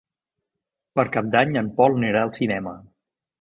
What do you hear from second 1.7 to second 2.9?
Pol anirà al cinema.